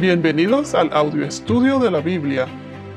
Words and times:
Bienvenidos 0.00 0.74
al 0.74 0.90
audio 0.94 1.26
estudio 1.26 1.78
de 1.78 1.90
la 1.90 2.00
Biblia. 2.00 2.46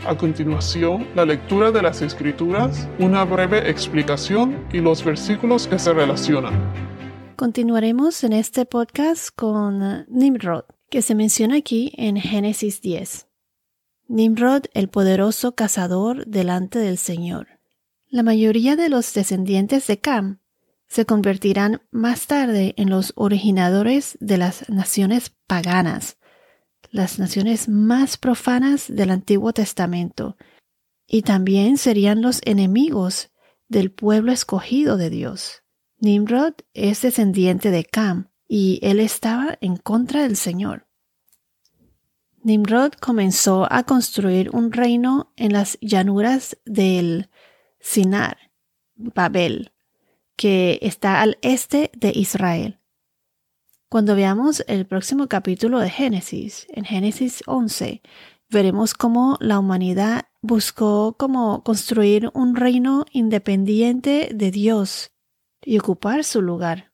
A 0.07 0.15
continuación, 0.15 1.05
la 1.15 1.25
lectura 1.25 1.69
de 1.69 1.81
las 1.81 2.01
Escrituras, 2.01 2.87
una 2.97 3.25
breve 3.25 3.69
explicación 3.69 4.65
y 4.71 4.79
los 4.79 5.03
versículos 5.03 5.67
que 5.67 5.79
se 5.79 5.91
relacionan. 5.91 6.53
Continuaremos 7.35 8.23
en 8.23 8.31
este 8.31 8.65
podcast 8.65 9.35
con 9.35 10.05
Nimrod, 10.07 10.63
que 10.89 11.01
se 11.01 11.13
menciona 11.13 11.57
aquí 11.57 11.91
en 11.97 12.15
Génesis 12.15 12.81
10. 12.81 13.27
Nimrod, 14.07 14.67
el 14.73 14.87
poderoso 14.87 15.55
cazador 15.55 16.25
delante 16.25 16.79
del 16.79 16.97
Señor. 16.97 17.59
La 18.07 18.23
mayoría 18.23 18.77
de 18.77 18.87
los 18.87 19.13
descendientes 19.13 19.87
de 19.87 19.99
Cam 19.99 20.39
se 20.87 21.05
convertirán 21.05 21.81
más 21.91 22.27
tarde 22.27 22.73
en 22.77 22.89
los 22.89 23.11
originadores 23.17 24.17
de 24.21 24.37
las 24.37 24.69
naciones 24.69 25.33
paganas, 25.47 26.15
las 26.93 27.17
naciones 27.17 27.67
más 27.67 28.17
profanas 28.17 28.85
del 28.87 29.09
Antiguo 29.09 29.51
Testamento, 29.51 30.37
y 31.07 31.23
también 31.23 31.77
serían 31.77 32.21
los 32.21 32.39
enemigos 32.45 33.31
del 33.67 33.91
pueblo 33.91 34.31
escogido 34.31 34.95
de 34.95 35.09
Dios. 35.09 35.63
Nimrod 35.97 36.53
es 36.73 37.01
descendiente 37.01 37.71
de 37.71 37.83
Cam, 37.83 38.29
y 38.47 38.79
él 38.83 38.99
estaba 38.99 39.57
en 39.59 39.77
contra 39.77 40.21
del 40.21 40.37
Señor. 40.37 40.87
Nimrod 42.43 42.91
comenzó 42.93 43.67
a 43.71 43.83
construir 43.83 44.51
un 44.51 44.71
reino 44.71 45.33
en 45.35 45.51
las 45.51 45.79
llanuras 45.81 46.59
del 46.63 47.31
Sinar, 47.79 48.37
Babel, 48.93 49.71
que 50.35 50.77
está 50.83 51.21
al 51.21 51.39
este 51.41 51.89
de 51.95 52.11
Israel. 52.13 52.82
Cuando 53.93 54.15
veamos 54.15 54.63
el 54.67 54.87
próximo 54.87 55.27
capítulo 55.27 55.77
de 55.77 55.87
Génesis, 55.87 56.65
en 56.69 56.83
Génesis 56.83 57.43
11, 57.45 58.01
veremos 58.49 58.95
cómo 58.95 59.37
la 59.39 59.59
humanidad 59.59 60.23
buscó 60.41 61.15
como 61.15 61.63
construir 61.63 62.31
un 62.33 62.55
reino 62.55 63.05
independiente 63.11 64.31
de 64.33 64.49
Dios 64.49 65.11
y 65.63 65.77
ocupar 65.77 66.23
su 66.23 66.41
lugar. 66.41 66.91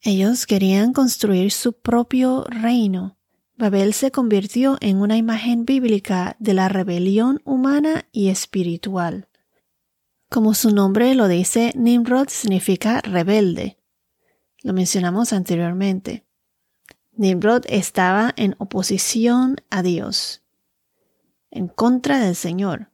Ellos 0.00 0.46
querían 0.46 0.94
construir 0.94 1.52
su 1.52 1.74
propio 1.74 2.44
reino. 2.44 3.18
Babel 3.58 3.92
se 3.92 4.10
convirtió 4.10 4.78
en 4.80 5.02
una 5.02 5.18
imagen 5.18 5.66
bíblica 5.66 6.36
de 6.38 6.54
la 6.54 6.70
rebelión 6.70 7.42
humana 7.44 8.06
y 8.12 8.30
espiritual. 8.30 9.28
Como 10.30 10.54
su 10.54 10.74
nombre 10.74 11.14
lo 11.14 11.28
dice, 11.28 11.74
Nimrod 11.76 12.28
significa 12.28 13.02
rebelde. 13.02 13.77
Lo 14.62 14.72
mencionamos 14.72 15.32
anteriormente. 15.32 16.24
Nimrod 17.12 17.64
estaba 17.68 18.32
en 18.36 18.54
oposición 18.58 19.56
a 19.70 19.82
Dios, 19.82 20.42
en 21.50 21.68
contra 21.68 22.20
del 22.20 22.36
Señor. 22.36 22.90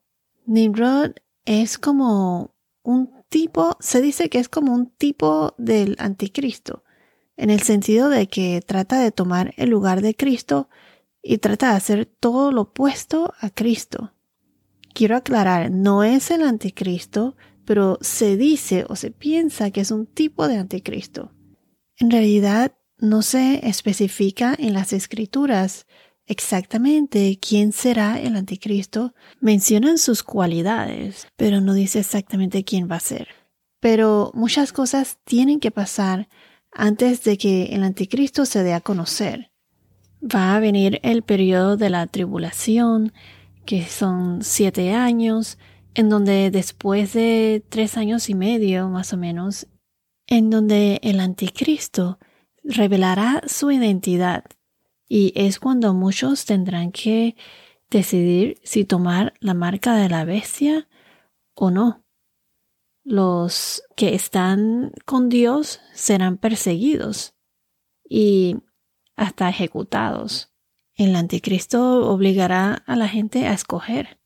Nimrod 0.46 1.12
es 1.44 1.78
como 1.78 2.54
un 2.82 3.10
tipo, 3.28 3.76
se 3.80 4.00
dice 4.00 4.30
que 4.30 4.38
es 4.38 4.48
como 4.48 4.72
un 4.72 4.90
tipo 4.90 5.54
del 5.58 5.96
anticristo, 5.98 6.84
en 7.36 7.50
el 7.50 7.60
sentido 7.60 8.08
de 8.08 8.28
que 8.28 8.62
trata 8.64 8.98
de 9.00 9.10
tomar 9.10 9.52
el 9.56 9.70
lugar 9.70 10.00
de 10.00 10.14
Cristo 10.14 10.68
y 11.22 11.38
trata 11.38 11.70
de 11.70 11.76
hacer 11.76 12.06
todo 12.06 12.50
lo 12.52 12.62
opuesto 12.62 13.34
a 13.40 13.50
Cristo. 13.50 14.14
Quiero 14.94 15.16
aclarar, 15.16 15.70
no 15.70 16.04
es 16.04 16.30
el 16.30 16.42
anticristo, 16.42 17.36
pero 17.64 17.98
se 18.00 18.36
dice 18.36 18.86
o 18.88 18.96
se 18.96 19.10
piensa 19.10 19.70
que 19.70 19.80
es 19.80 19.90
un 19.90 20.06
tipo 20.06 20.46
de 20.46 20.56
anticristo. 20.56 21.33
En 21.98 22.10
realidad, 22.10 22.72
no 22.98 23.22
se 23.22 23.66
especifica 23.68 24.54
en 24.58 24.72
las 24.72 24.92
escrituras 24.92 25.86
exactamente 26.26 27.38
quién 27.40 27.72
será 27.72 28.20
el 28.20 28.36
anticristo. 28.36 29.14
Mencionan 29.40 29.98
sus 29.98 30.22
cualidades, 30.22 31.28
pero 31.36 31.60
no 31.60 31.74
dice 31.74 32.00
exactamente 32.00 32.64
quién 32.64 32.90
va 32.90 32.96
a 32.96 33.00
ser. 33.00 33.28
Pero 33.80 34.30
muchas 34.34 34.72
cosas 34.72 35.18
tienen 35.24 35.60
que 35.60 35.70
pasar 35.70 36.28
antes 36.72 37.22
de 37.24 37.36
que 37.36 37.66
el 37.66 37.84
anticristo 37.84 38.46
se 38.46 38.62
dé 38.62 38.72
a 38.72 38.80
conocer. 38.80 39.50
Va 40.22 40.56
a 40.56 40.60
venir 40.60 41.00
el 41.02 41.22
periodo 41.22 41.76
de 41.76 41.90
la 41.90 42.06
tribulación, 42.06 43.12
que 43.66 43.86
son 43.86 44.42
siete 44.42 44.92
años, 44.92 45.58
en 45.94 46.08
donde 46.08 46.50
después 46.50 47.12
de 47.12 47.62
tres 47.68 47.96
años 47.96 48.28
y 48.28 48.34
medio 48.34 48.88
más 48.88 49.12
o 49.12 49.16
menos 49.16 49.66
en 50.26 50.50
donde 50.50 51.00
el 51.02 51.20
anticristo 51.20 52.18
revelará 52.62 53.42
su 53.46 53.70
identidad 53.70 54.44
y 55.06 55.32
es 55.36 55.58
cuando 55.58 55.94
muchos 55.94 56.44
tendrán 56.44 56.90
que 56.92 57.36
decidir 57.90 58.58
si 58.64 58.84
tomar 58.84 59.34
la 59.40 59.54
marca 59.54 59.94
de 59.96 60.08
la 60.08 60.24
bestia 60.24 60.88
o 61.54 61.70
no. 61.70 62.04
Los 63.04 63.82
que 63.96 64.14
están 64.14 64.92
con 65.04 65.28
Dios 65.28 65.80
serán 65.92 66.38
perseguidos 66.38 67.34
y 68.08 68.56
hasta 69.14 69.48
ejecutados. 69.48 70.50
El 70.94 71.14
anticristo 71.16 72.08
obligará 72.08 72.82
a 72.86 72.96
la 72.96 73.08
gente 73.08 73.46
a 73.46 73.52
escoger 73.52 74.20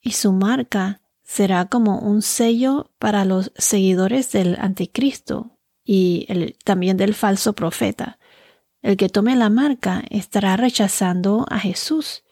y 0.00 0.12
su 0.12 0.32
marca 0.32 1.00
será 1.28 1.66
como 1.66 1.98
un 1.98 2.22
sello 2.22 2.90
para 2.98 3.26
los 3.26 3.52
seguidores 3.54 4.32
del 4.32 4.56
anticristo 4.58 5.58
y 5.84 6.26
también 6.64 6.96
del 6.96 7.12
falso 7.12 7.52
profeta. 7.52 8.18
El 8.80 8.96
que 8.96 9.10
tome 9.10 9.36
la 9.36 9.50
marca 9.50 10.02
estará 10.08 10.56
rechazando 10.56 11.44
a 11.50 11.58
Jesús 11.58 12.24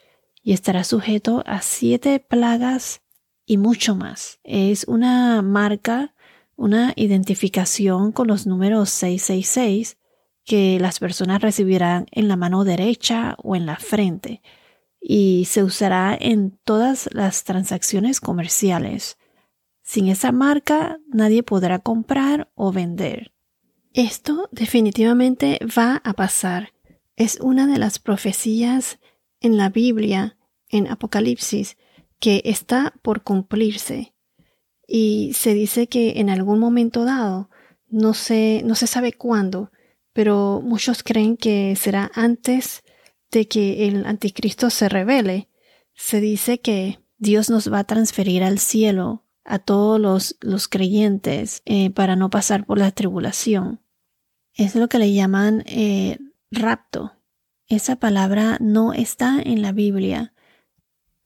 y 0.42 0.54
estará 0.54 0.82
sujeto 0.82 1.42
a 1.44 1.60
siete 1.60 2.20
plagas 2.20 3.02
y 3.44 3.58
mucho 3.58 3.94
más. 3.94 4.40
Es 4.44 4.84
una 4.88 5.42
marca, 5.42 6.14
una 6.56 6.94
identificación 6.96 8.12
con 8.12 8.28
los 8.28 8.46
números 8.46 8.88
666 8.88 9.98
que 10.42 10.80
las 10.80 11.00
personas 11.00 11.42
recibirán 11.42 12.06
en 12.12 12.28
la 12.28 12.36
mano 12.36 12.64
derecha 12.64 13.36
o 13.42 13.56
en 13.56 13.66
la 13.66 13.76
frente 13.76 14.40
y 15.00 15.44
se 15.46 15.62
usará 15.62 16.16
en 16.18 16.58
todas 16.64 17.08
las 17.12 17.44
transacciones 17.44 18.20
comerciales. 18.20 19.18
Sin 19.82 20.08
esa 20.08 20.32
marca 20.32 20.98
nadie 21.06 21.42
podrá 21.42 21.78
comprar 21.78 22.50
o 22.54 22.72
vender. 22.72 23.32
Esto 23.92 24.48
definitivamente 24.52 25.58
va 25.78 26.02
a 26.04 26.12
pasar. 26.12 26.72
Es 27.14 27.38
una 27.40 27.66
de 27.66 27.78
las 27.78 27.98
profecías 27.98 28.98
en 29.40 29.56
la 29.56 29.70
Biblia, 29.70 30.36
en 30.68 30.88
Apocalipsis, 30.88 31.76
que 32.18 32.42
está 32.44 32.94
por 33.02 33.22
cumplirse. 33.22 34.14
Y 34.86 35.32
se 35.34 35.54
dice 35.54 35.86
que 35.86 36.20
en 36.20 36.30
algún 36.30 36.58
momento 36.58 37.04
dado, 37.04 37.48
no 37.88 38.14
se, 38.14 38.62
no 38.64 38.74
se 38.74 38.86
sabe 38.86 39.12
cuándo, 39.12 39.70
pero 40.12 40.60
muchos 40.62 41.02
creen 41.02 41.36
que 41.36 41.76
será 41.76 42.10
antes 42.14 42.82
de 43.30 43.48
que 43.48 43.88
el 43.88 44.06
anticristo 44.06 44.70
se 44.70 44.88
revele, 44.88 45.48
se 45.94 46.20
dice 46.20 46.60
que 46.60 47.00
Dios 47.18 47.50
nos 47.50 47.72
va 47.72 47.80
a 47.80 47.84
transferir 47.84 48.44
al 48.44 48.58
cielo 48.58 49.24
a 49.44 49.58
todos 49.58 50.00
los, 50.00 50.36
los 50.40 50.68
creyentes 50.68 51.62
eh, 51.64 51.90
para 51.90 52.16
no 52.16 52.30
pasar 52.30 52.66
por 52.66 52.78
la 52.78 52.90
tribulación. 52.90 53.80
Es 54.54 54.74
lo 54.74 54.88
que 54.88 54.98
le 54.98 55.12
llaman 55.12 55.62
eh, 55.66 56.18
rapto. 56.50 57.12
Esa 57.68 57.96
palabra 57.96 58.58
no 58.60 58.92
está 58.92 59.40
en 59.40 59.62
la 59.62 59.72
Biblia. 59.72 60.34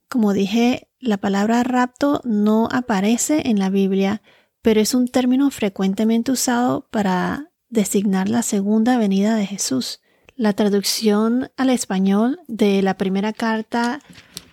Como 0.09 0.33
dije, 0.33 0.91
la 0.99 1.19
palabra 1.19 1.63
rapto 1.63 2.21
no 2.25 2.69
aparece 2.71 3.49
en 3.49 3.59
la 3.59 3.71
Biblia, 3.71 4.23
pero 4.63 4.81
es 4.81 4.95
un 4.95 5.09
término 5.09 5.51
frecuentemente 5.51 6.33
usado 6.33 6.89
para 6.91 7.53
designar 7.69 8.29
la 8.29 8.43
segunda 8.43 8.99
venida 8.99 9.35
de 9.35 9.47
Jesús 9.47 10.01
la 10.41 10.55
traducción 10.55 11.51
al 11.59 11.69
español 11.69 12.41
de 12.49 12.81
la 12.81 12.97
primera 12.97 13.35
carta 13.35 14.01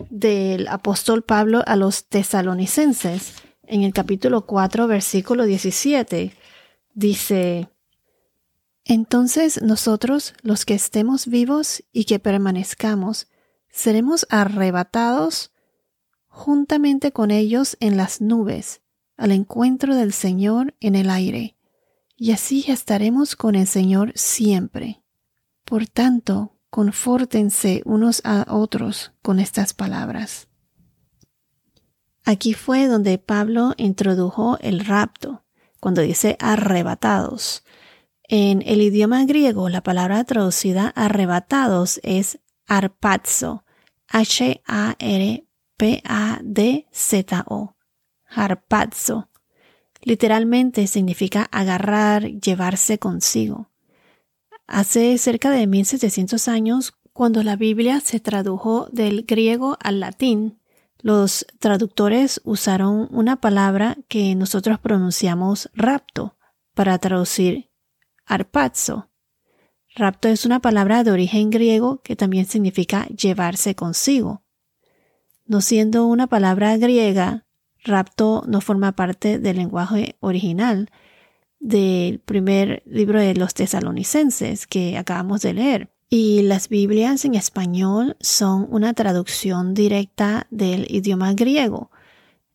del 0.09 0.67
apóstol 0.67 1.23
Pablo 1.23 1.63
a 1.65 1.77
los 1.77 2.09
tesalonicenses 2.09 3.35
en 3.63 3.83
el 3.83 3.93
capítulo 3.93 4.45
4 4.45 4.85
versículo 4.87 5.45
17 5.45 6.33
dice 6.93 7.69
Entonces 8.83 9.61
nosotros 9.61 10.33
los 10.41 10.65
que 10.65 10.73
estemos 10.73 11.25
vivos 11.25 11.85
y 11.93 12.03
que 12.03 12.19
permanezcamos 12.19 13.29
seremos 13.69 14.27
arrebatados 14.29 15.53
juntamente 16.27 17.13
con 17.13 17.31
ellos 17.31 17.77
en 17.79 17.95
las 17.95 18.19
nubes 18.19 18.81
al 19.15 19.31
encuentro 19.31 19.95
del 19.95 20.11
Señor 20.11 20.75
en 20.81 20.95
el 20.95 21.09
aire 21.09 21.55
y 22.17 22.33
así 22.33 22.65
estaremos 22.67 23.37
con 23.37 23.55
el 23.55 23.67
Señor 23.67 24.11
siempre. 24.15 25.01
Por 25.67 25.85
tanto, 25.85 26.55
confórtense 26.69 27.81
unos 27.83 28.21
a 28.23 28.45
otros 28.47 29.11
con 29.21 29.41
estas 29.41 29.73
palabras. 29.73 30.47
Aquí 32.23 32.53
fue 32.53 32.87
donde 32.87 33.17
Pablo 33.17 33.73
introdujo 33.75 34.57
el 34.61 34.85
rapto, 34.85 35.43
cuando 35.81 36.01
dice 36.01 36.37
arrebatados. 36.39 37.65
En 38.23 38.63
el 38.65 38.81
idioma 38.81 39.25
griego, 39.25 39.67
la 39.67 39.83
palabra 39.83 40.23
traducida 40.23 40.87
arrebatados 40.95 41.99
es 42.01 42.39
Harpazo, 42.65 43.65
H-A-R-P-A-D-Z-O, 44.07 44.55
harpazo. 48.25 49.29
Literalmente 50.01 50.87
significa 50.87 51.43
agarrar, 51.51 52.23
llevarse 52.23 52.99
consigo. 52.99 53.69
Hace 54.67 55.17
cerca 55.17 55.49
de 55.49 55.65
1700 55.65 56.49
años, 56.49 56.93
cuando 57.13 57.41
la 57.41 57.55
Biblia 57.55 58.01
se 58.01 58.19
tradujo 58.19 58.89
del 58.91 59.23
griego 59.23 59.77
al 59.81 60.01
latín, 60.01 60.59
los 60.99 61.45
traductores 61.59 62.41
usaron 62.43 63.07
una 63.11 63.37
palabra 63.37 63.97
que 64.09 64.35
nosotros 64.35 64.77
pronunciamos 64.79 65.69
rapto 65.73 66.35
para 66.73 66.97
traducir 66.99 67.71
arpazo. 68.25 69.09
Rapto 69.95 70.27
es 70.27 70.45
una 70.45 70.59
palabra 70.59 71.03
de 71.05 71.11
origen 71.11 71.49
griego 71.49 72.01
que 72.01 72.17
también 72.17 72.45
significa 72.45 73.07
llevarse 73.07 73.73
consigo. 73.73 74.43
No 75.45 75.61
siendo 75.61 76.05
una 76.07 76.27
palabra 76.27 76.75
griega, 76.75 77.45
rapto 77.83 78.43
no 78.47 78.59
forma 78.59 78.91
parte 78.97 79.39
del 79.39 79.57
lenguaje 79.57 80.17
original 80.19 80.89
del 81.59 82.19
primer 82.19 82.83
libro 82.85 83.19
de 83.19 83.35
los 83.35 83.53
tesalonicenses 83.53 84.67
que 84.67 84.97
acabamos 84.97 85.41
de 85.41 85.53
leer. 85.53 85.91
Y 86.09 86.41
las 86.43 86.69
Biblias 86.69 87.25
en 87.25 87.35
español 87.35 88.15
son 88.21 88.67
una 88.71 88.93
traducción 88.93 89.73
directa 89.73 90.47
del 90.51 90.87
idioma 90.89 91.33
griego 91.33 91.91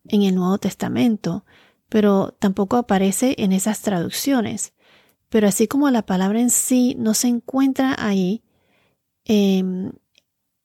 en 0.08 0.22
el 0.22 0.34
Nuevo 0.34 0.58
Testamento, 0.58 1.44
pero 1.88 2.34
tampoco 2.38 2.76
aparece 2.76 3.34
en 3.38 3.52
esas 3.52 3.82
traducciones. 3.82 4.72
Pero 5.28 5.48
así 5.48 5.66
como 5.68 5.90
la 5.90 6.06
palabra 6.06 6.40
en 6.40 6.50
sí 6.50 6.96
no 6.98 7.12
se 7.14 7.28
encuentra 7.28 7.94
ahí, 7.98 8.42
em, 9.24 9.92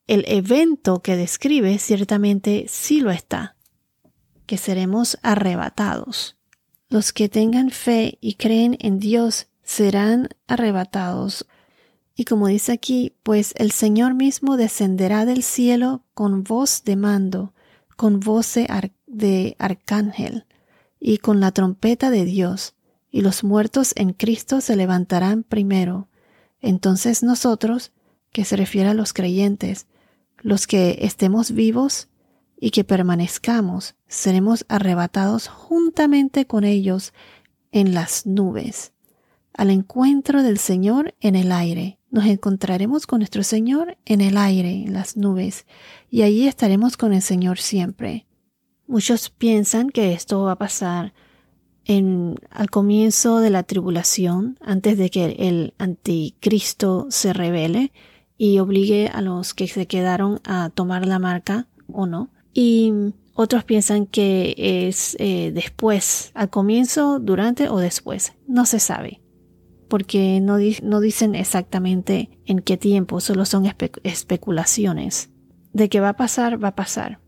el 0.08 0.24
evento 0.28 1.02
que 1.02 1.18
describe 1.18 1.78
ciertamente 1.80 2.66
sí 2.70 3.02
lo 3.02 3.12
está, 3.12 3.58
que 4.46 4.58
seremos 4.58 5.18
arrebatados. 5.22 6.37
Los 6.90 7.14
que 7.14 7.30
tengan 7.30 7.70
fe 7.70 8.18
y 8.22 8.36
creen 8.36 8.78
en 8.80 9.00
Dios 9.00 9.48
serán 9.64 10.30
arrebatados 10.48 11.46
y 12.20 12.26
como 12.26 12.48
dice 12.48 12.72
aquí, 12.72 13.14
pues 13.22 13.54
el 13.58 13.72
Señor 13.72 14.16
mismo 14.16 14.58
descenderá 14.58 15.24
del 15.24 15.44
cielo 15.44 16.04
con 16.16 16.44
voz 16.44 16.84
de 16.84 16.96
mando, 16.96 17.54
con 17.96 18.20
voz 18.20 18.56
de, 19.06 19.56
arcángel 19.60 20.48
y 21.00 21.20
con 21.20 21.40
la 21.40 21.52
trompeta 21.52 22.10
de 22.10 22.26
Dios, 22.26 22.74
y 23.12 23.22
los 23.22 23.44
muertos 23.44 23.94
en 23.96 24.14
Cristo 24.14 24.62
se 24.62 24.76
levantarán 24.76 25.44
primero. 25.44 26.10
Entonces 26.60 27.22
nosotros, 27.22 27.92
que 28.32 28.46
se 28.46 28.56
refiere 28.56 28.90
a 28.90 28.96
los 28.96 29.14
creyentes, 29.14 29.86
los 30.40 30.66
que 30.66 30.98
estemos 31.02 31.52
vivos 31.52 32.10
y 32.60 32.72
que 32.72 32.84
permanezcamos, 32.84 33.96
seremos 34.08 34.66
arrebatados 34.68 35.48
juntamente 35.48 36.46
con 36.48 36.64
ellos 36.64 37.14
en 37.72 37.94
las 37.94 38.26
nubes, 38.26 38.94
al 39.54 39.72
encuentro 39.72 40.44
del 40.44 40.60
Señor 40.60 41.16
en 41.20 41.36
el 41.36 41.52
aire 41.52 41.98
nos 42.10 42.26
encontraremos 42.26 43.06
con 43.06 43.20
nuestro 43.20 43.44
Señor 43.44 43.98
en 44.06 44.22
el 44.22 44.38
aire, 44.38 44.72
en 44.72 44.94
las 44.94 45.18
nubes, 45.18 45.66
y 46.10 46.22
allí 46.22 46.48
estaremos 46.48 46.96
con 46.96 47.14
el 47.14 47.22
Señor 47.22 47.60
siempre. 47.60 48.26
Muchos 48.88 49.30
piensan 49.30 49.90
que 49.90 50.14
esto 50.14 50.44
va 50.44 50.54
a 50.54 50.58
pasar 50.58 51.14
en, 51.84 52.36
al 52.50 52.70
comienzo 52.70 53.40
de 53.40 53.50
la 53.50 53.64
tribulación, 53.64 54.58
antes 54.62 54.98
de 54.98 55.10
que 55.10 55.36
el 55.40 55.74
anticristo 55.78 57.08
se 57.10 57.34
revele 57.34 57.92
y 58.38 58.60
obligue 58.60 59.10
a 59.10 59.22
los 59.22 59.54
que 59.54 59.68
se 59.68 59.88
quedaron 59.88 60.40
a 60.46 60.70
tomar 60.70 61.06
la 61.06 61.20
marca 61.20 61.68
o 61.92 62.06
no. 62.06 62.30
Y 62.60 62.92
otros 63.36 63.66
piensan 63.66 64.08
que 64.08 64.56
es 64.58 65.16
eh, 65.20 65.52
después, 65.54 66.32
al 66.34 66.50
comienzo, 66.50 67.20
durante 67.20 67.70
o 67.70 67.78
después. 67.78 68.34
No 68.48 68.66
se 68.66 68.80
sabe 68.80 69.22
porque 69.88 70.40
no, 70.42 70.58
dicen 70.58 71.36
exactamente 71.36 72.40
en 72.46 72.60
qué 72.60 72.78
tiempo, 72.78 73.22
solo 73.22 73.46
son 73.46 73.72
especulaciones. 74.04 75.30
De 75.72 75.90
qué 75.90 76.00
va 76.00 76.10
a 76.10 76.18
pasar, 76.18 76.62
va 76.64 76.70
a 76.70 76.76
pasar. 76.76 77.20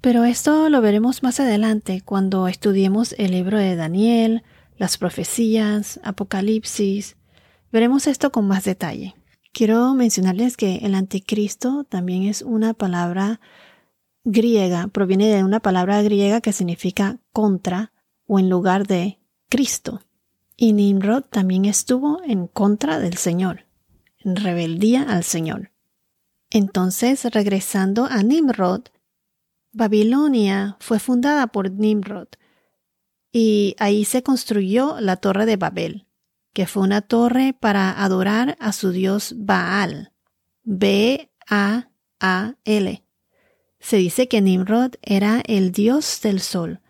Pero 0.00 0.24
esto 0.24 0.68
lo 0.68 0.80
veremos 0.80 1.22
más 1.22 1.40
adelante 1.40 2.02
cuando 2.04 2.46
estudiemos 2.46 3.14
el 3.18 3.32
libro 3.32 3.58
de 3.58 3.74
Daniel, 3.74 4.42
las 4.76 4.98
profecías, 4.98 5.98
Apocalipsis. 6.04 7.16
Veremos 7.72 8.06
esto 8.06 8.30
con 8.30 8.46
más 8.46 8.64
detalle. 8.64 9.14
Quiero 9.52 9.94
mencionarles 9.94 10.56
que 10.56 10.76
el 10.78 10.94
anticristo 10.94 11.84
también 11.84 12.24
es 12.24 12.42
una 12.42 12.74
palabra 12.74 13.40
griega, 14.24 14.88
proviene 14.88 15.28
de 15.28 15.44
una 15.44 15.60
palabra 15.60 16.02
griega 16.02 16.40
que 16.40 16.52
significa 16.52 17.18
contra 17.32 17.92
o 18.26 18.38
en 18.38 18.48
lugar 18.48 18.86
de 18.86 19.20
Cristo. 19.48 20.02
Y 20.56 20.72
Nimrod 20.72 21.24
también 21.24 21.64
estuvo 21.64 22.22
en 22.24 22.46
contra 22.46 22.98
del 22.98 23.16
Señor, 23.16 23.66
en 24.18 24.36
rebeldía 24.36 25.02
al 25.02 25.24
Señor. 25.24 25.72
Entonces, 26.50 27.24
regresando 27.24 28.06
a 28.06 28.22
Nimrod, 28.22 28.82
Babilonia 29.72 30.76
fue 30.78 31.00
fundada 31.00 31.48
por 31.48 31.70
Nimrod 31.70 32.28
y 33.32 33.74
ahí 33.80 34.04
se 34.04 34.22
construyó 34.22 35.00
la 35.00 35.16
torre 35.16 35.44
de 35.44 35.56
Babel, 35.56 36.06
que 36.52 36.68
fue 36.68 36.84
una 36.84 37.00
torre 37.02 37.52
para 37.52 37.90
adorar 38.04 38.56
a 38.60 38.70
su 38.70 38.92
dios 38.92 39.34
Baal, 39.36 40.12
B-A-A-L. 40.62 41.84
Se 43.84 43.98
dice 43.98 44.28
que 44.28 44.40
Nimrod 44.40 44.94
era 45.02 45.42
el 45.46 45.70
dios 45.70 46.20
del 46.22 46.40
sol 46.40 46.80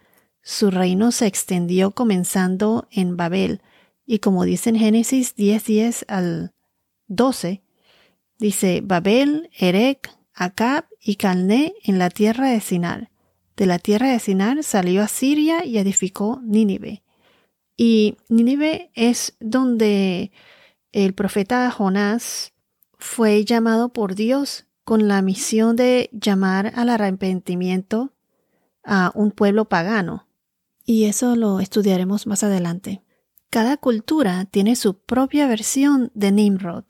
su 0.47 0.71
reino 0.71 1.11
se 1.11 1.27
extendió 1.27 1.93
comenzando 1.93 2.87
en 2.91 3.17
Babel, 3.17 3.63
y 4.05 4.19
como 4.19 4.45
dice 4.45 4.69
en 4.69 4.77
Génesis 4.77 5.35
10, 5.35 5.65
10 5.65 6.05
al 6.09 6.53
12, 7.07 7.63
dice 8.39 8.83
Babel, 8.85 9.49
Erec, 9.57 10.11
Acab 10.35 10.85
y 11.01 11.17
Calné 11.17 11.73
en 11.83 11.99
la 11.99 12.11
tierra 12.11 12.51
de 12.51 12.61
Sinar. 12.61 13.11
De 13.57 13.65
la 13.65 13.79
tierra 13.79 14.13
de 14.13 14.19
Sinar 14.19 14.63
salió 14.63 15.03
a 15.03 15.09
Siria 15.09 15.65
y 15.65 15.79
edificó 15.79 16.43
Nínive. 16.45 17.03
Y 17.75 18.19
Nínive 18.29 18.91
es 18.93 19.35
donde 19.41 20.31
el 20.93 21.15
profeta 21.15 21.71
Jonás 21.71 22.53
fue 22.99 23.47
llamado 23.47 23.95
por 23.95 24.15
Dios 24.15 24.67
con 24.85 25.09
la 25.09 25.23
misión 25.23 25.77
de 25.77 26.11
llamar 26.13 26.73
al 26.77 26.91
arrepentimiento 26.91 28.13
a 28.85 29.13
un 29.15 29.31
pueblo 29.31 29.67
pagano 29.67 30.27
y 30.85 31.05
eso 31.05 31.35
lo 31.35 31.61
estudiaremos 31.61 32.27
más 32.27 32.45
adelante. 32.45 33.03
Cada 33.51 33.77
cultura 33.77 34.45
tiene 34.45 34.77
su 34.77 34.99
propia 34.99 35.47
versión 35.47 36.11
de 36.15 36.33
Nimrod. 36.33 36.85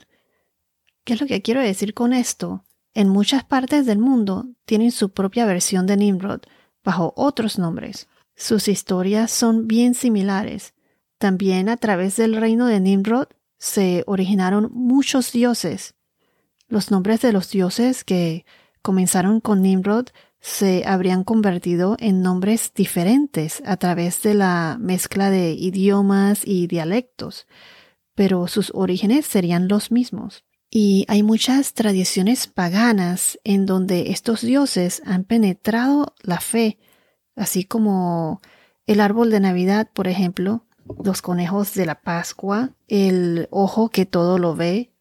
¿Qué 1.05 1.15
es 1.15 1.21
lo 1.21 1.27
que 1.27 1.43
quiero 1.43 1.61
decir 1.61 1.95
con 1.95 2.13
esto? 2.13 2.65
En 2.95 3.09
muchas 3.09 3.45
partes 3.45 3.87
del 3.87 3.99
mundo 3.99 4.47
tienen 4.65 4.91
su 4.91 5.11
propia 5.11 5.47
versión 5.47 5.87
de 5.87 5.97
Nimrod, 5.97 6.41
bajo 6.83 7.13
otros 7.17 7.59
nombres. 7.59 8.09
Sus 8.35 8.69
historias 8.69 9.31
son 9.31 9.69
bien 9.69 9.95
similares. 9.95 10.75
También 11.19 11.69
a 11.69 11.77
través 11.77 12.17
del 12.17 12.37
reino 12.37 12.67
de 12.67 12.81
Nimrod 12.81 13.29
se 13.59 14.03
originaron 14.07 14.71
muchos 14.73 15.33
dioses. 15.33 15.95
Los 16.69 16.91
nombres 16.91 17.21
de 17.21 17.33
los 17.33 17.51
dioses 17.51 18.05
que 18.05 18.45
comenzaron 18.83 19.41
con 19.41 19.63
Nimrod 19.63 20.09
se 20.41 20.85
habrían 20.87 21.25
convertido 21.25 21.97
en 22.01 22.21
nombres 22.21 22.73
diferentes 22.75 23.63
a 23.65 23.77
través 23.77 24.23
de 24.23 24.35
la 24.35 24.77
mezcla 24.79 25.31
de 25.31 25.53
idiomas 25.53 26.43
y 26.45 26.67
dialectos, 26.67 27.47
pero 28.15 28.47
sus 28.47 28.71
orígenes 28.75 29.25
serían 29.27 29.69
los 29.69 29.91
mismos. 29.91 30.45
Y 30.71 31.05
hay 31.09 31.23
muchas 31.23 31.73
tradiciones 31.73 32.47
paganas 32.47 33.39
en 33.45 33.65
donde 33.65 34.11
estos 34.11 34.41
dioses 34.41 35.03
han 35.07 35.25
penetrado 35.25 36.15
la 36.21 36.41
fe, 36.41 36.79
así 37.37 37.65
como 37.65 38.41
el 38.87 39.01
árbol 39.01 39.31
de 39.31 39.41
Navidad, 39.41 39.89
por 39.95 40.09
ejemplo, 40.09 40.67
los 41.03 41.23
conejos 41.23 41.75
de 41.75 41.87
la 41.87 42.01
Pascua, 42.03 42.75
el 42.89 43.49
ojo 43.51 43.89
que 43.89 44.05
todo 44.05 44.37
lo 44.39 44.55
ve, 44.57 44.94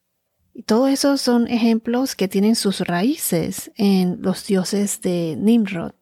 y 0.53 0.63
todo 0.63 0.87
eso 0.87 1.17
son 1.17 1.47
ejemplos 1.47 2.15
que 2.15 2.27
tienen 2.27 2.55
sus 2.55 2.81
raíces 2.81 3.71
en 3.75 4.21
los 4.21 4.45
dioses 4.45 5.01
de 5.01 5.35
Nimrod. 5.37 5.93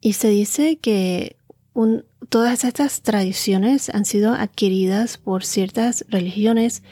Y 0.00 0.14
se 0.14 0.28
dice 0.28 0.78
que 0.78 1.36
todas 2.28 2.64
estas 2.64 3.02
tradiciones 3.02 3.90
han 3.90 4.04
sido 4.04 4.32
adquiridas 4.32 5.18
por 5.18 5.44
ciertas 5.44 6.04
religiones 6.08 6.82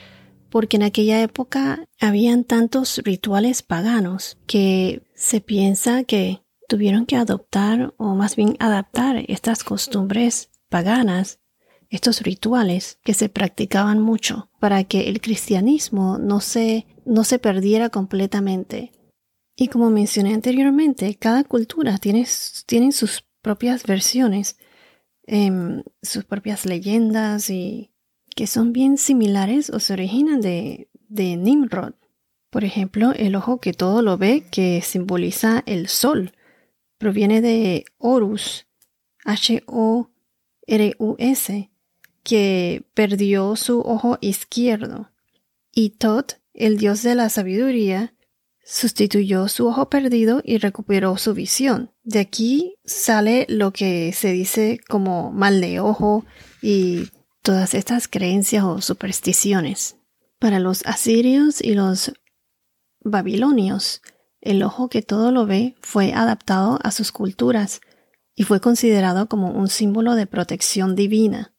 porque 0.50 0.76
en 0.76 0.82
aquella 0.82 1.22
época 1.22 1.86
habían 2.00 2.44
tantos 2.44 3.00
rituales 3.04 3.62
paganos 3.62 4.38
que 4.46 5.02
se 5.14 5.40
piensa 5.40 6.04
que 6.04 6.42
tuvieron 6.68 7.06
que 7.06 7.16
adoptar 7.16 7.94
o 7.96 8.14
más 8.14 8.36
bien 8.36 8.56
adaptar 8.58 9.24
estas 9.28 9.64
costumbres 9.64 10.50
paganas 10.68 11.40
estos 11.90 12.21
rituales 12.21 12.99
que 13.02 13.14
se 13.14 13.28
practicaban 13.28 14.00
mucho 14.00 14.50
para 14.61 14.85
que 14.85 15.09
el 15.09 15.21
cristianismo 15.21 16.18
no 16.18 16.40
se, 16.40 16.87
no 17.04 17.25
se 17.25 17.38
perdiera 17.38 17.88
completamente. 17.88 18.92
Y 19.57 19.68
como 19.68 19.90
mencioné 19.90 20.35
anteriormente, 20.35 21.14
cada 21.16 21.45
cultura 21.45 21.99
tiene, 21.99 22.26
sus 22.26 23.25
propias 23.42 23.85
versiones, 23.85 24.59
em, 25.26 25.83
sus 26.02 26.25
propias 26.25 26.66
leyendas 26.66 27.50
y 27.50 27.90
que 28.37 28.47
son 28.47 28.73
bien 28.73 28.99
similares 28.99 29.71
o 29.71 29.80
se 29.80 29.95
originan 29.95 30.40
de, 30.40 30.88
de 31.09 31.37
Nimrod. 31.37 31.95
Por 32.50 32.64
ejemplo, 32.64 33.12
el 33.12 33.35
ojo 33.35 33.59
que 33.61 33.73
todo 33.73 34.00
lo 34.02 34.16
ve, 34.16 34.47
que 34.50 34.80
simboliza 34.83 35.62
el 35.66 35.88
sol, 35.88 36.33
proviene 36.99 37.40
de 37.40 37.85
Horus, 37.99 38.66
H-O-R-U-S, 39.25 40.11
que 42.28 42.85
perdió 42.92 43.56
su 43.56 43.80
ojo 43.80 44.18
izquierdo. 44.20 45.11
Y 45.73 45.90
Tot, 45.90 46.35
el 46.52 46.76
dios 46.76 47.02
de 47.02 47.14
la 47.14 47.30
sabiduría, 47.30 48.14
sustituyó 48.62 49.49
su 49.49 49.66
ojo 49.66 49.88
perdido 49.88 50.42
y 50.44 50.58
recuperó 50.58 51.16
su 51.16 51.32
visión. 51.32 51.90
De 52.02 52.18
aquí 52.18 52.75
sale 52.85 53.47
lo 53.49 53.73
que 53.73 54.12
se 54.12 54.32
dice 54.32 54.78
como 54.90 55.32
mal 55.32 55.62
de 55.62 55.80
ojo 55.80 56.26
y 56.61 57.08
todas 57.40 57.73
estas 57.73 58.08
creencias 58.08 58.62
o 58.62 58.82
supersticiones. 58.82 59.97
Para 60.38 60.61
los 60.61 60.85
asirios 60.85 61.62
y 61.62 61.73
los 61.73 62.12
babilonios, 63.00 64.02
el 64.42 64.62
ojo 64.62 64.90
que 64.90 65.00
todo 65.00 65.32
lo 65.32 65.47
ve 65.47 65.76
fue 65.80 66.12
adaptado 66.12 66.78
a 66.82 66.90
sus 66.90 67.11
culturas 67.11 67.80
y 68.35 68.42
fue 68.42 68.61
considerado 68.61 69.30
como 69.30 69.50
un 69.50 69.68
símbolo 69.68 70.14
de 70.14 70.26
protección 70.26 70.94
divina. 70.94 71.54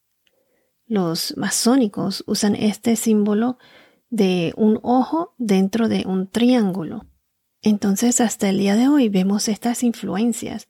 Los 0.90 1.38
masónicos 1.38 2.24
usan 2.26 2.56
este 2.56 2.96
símbolo 2.96 3.60
de 4.10 4.56
un 4.58 4.80
ojo 4.82 5.36
dentro 5.38 5.88
de 5.88 6.04
un 6.08 6.28
triángulo. 6.28 7.06
Entonces 7.62 8.20
hasta 8.20 8.50
el 8.50 8.58
día 8.58 8.76
de 8.76 8.88
hoy 8.88 9.08
vemos 9.08 9.50
estas 9.50 9.84
influencias. 9.84 10.68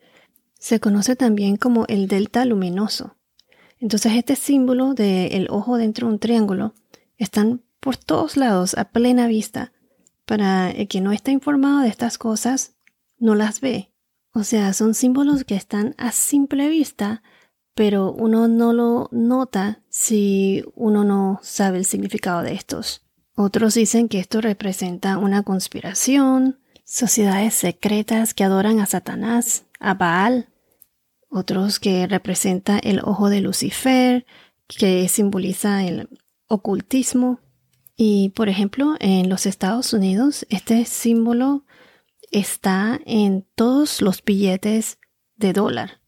Se 0.60 0.82
conoce 0.82 1.16
también 1.16 1.56
como 1.56 1.86
el 1.88 2.10
delta 2.10 2.44
luminoso. 2.44 3.16
Entonces 3.80 4.12
este 4.14 4.36
símbolo 4.36 4.94
del 4.94 5.48
ojo 5.50 5.78
dentro 5.78 6.08
de 6.08 6.14
un 6.16 6.20
triángulo 6.20 6.74
están 7.16 7.62
por 7.80 7.96
todos 7.96 8.36
lados 8.36 8.78
a 8.78 8.90
plena 8.90 9.26
vista. 9.28 9.72
Para 10.26 10.70
el 10.70 10.90
que 10.90 11.00
no 11.00 11.14
está 11.14 11.32
informado 11.32 11.80
de 11.80 11.88
estas 11.88 12.18
cosas, 12.18 12.76
no 13.20 13.36
las 13.36 13.62
ve. 13.62 13.94
O 14.34 14.44
sea, 14.44 14.74
son 14.74 14.96
símbolos 14.96 15.46
que 15.46 15.56
están 15.56 15.96
a 15.98 16.12
simple 16.12 16.68
vista, 16.68 17.24
pero 17.80 18.12
uno 18.12 18.50
no 18.50 18.74
lo 18.74 19.08
nota 19.14 19.80
si 19.88 20.66
uno 20.76 21.06
no 21.06 21.40
sabe 21.42 21.78
el 21.78 21.86
significado 21.86 22.44
de 22.44 22.52
estos. 22.52 23.06
Otros 23.36 23.74
dicen 23.74 24.10
que 24.10 24.20
esto 24.20 24.42
representa 24.42 25.18
una 25.18 25.44
conspiración, 25.44 26.60
sociedades 26.84 27.54
secretas 27.54 28.34
que 28.34 28.44
adoran 28.44 28.82
a 28.82 28.86
Satanás, 28.86 29.64
a 29.80 29.94
Baal. 29.94 30.50
Otros 31.30 31.80
que 31.80 32.06
representa 32.06 32.80
el 32.80 33.00
ojo 33.00 33.30
de 33.30 33.40
Lucifer, 33.40 34.26
que 34.68 35.08
simboliza 35.08 35.86
el 35.86 36.10
ocultismo. 36.50 37.40
Y 37.96 38.34
por 38.36 38.50
ejemplo, 38.50 38.98
en 39.00 39.30
los 39.30 39.46
Estados 39.46 39.94
Unidos, 39.94 40.46
este 40.50 40.84
símbolo 40.84 41.64
está 42.30 43.00
en 43.06 43.48
todos 43.56 44.02
los 44.02 44.22
billetes 44.22 44.98
de 45.38 45.54
dólar. 45.54 45.99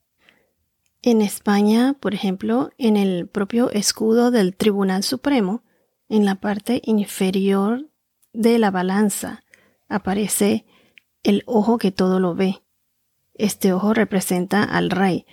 En 1.03 1.23
España, 1.23 1.95
por 1.99 2.13
ejemplo, 2.13 2.69
en 2.77 2.95
el 2.95 3.27
propio 3.27 3.71
escudo 3.71 4.29
del 4.29 4.55
Tribunal 4.55 5.01
Supremo, 5.01 5.63
en 6.09 6.25
la 6.25 6.35
parte 6.35 6.79
inferior 6.85 7.89
de 8.33 8.59
la 8.59 8.69
balanza 8.69 9.43
aparece 9.89 10.65
el 11.23 11.41
ojo 11.47 11.79
que 11.79 11.91
todo 11.91 12.19
lo 12.19 12.35
ve. 12.35 12.61
Este 13.33 13.73
ojo 13.73 13.95
representa 13.95 14.63
al 14.63 14.91
rey. 14.91 15.25